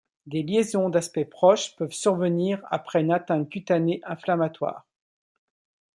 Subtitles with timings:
[0.25, 4.87] Des lésions d'aspect proche peuvent survenir après une atteinte cutanée inflammatoire.